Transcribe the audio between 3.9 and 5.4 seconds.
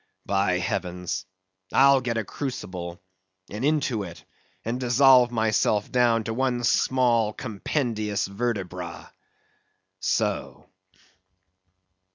it, and dissolve